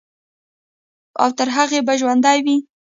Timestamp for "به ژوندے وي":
1.85-2.57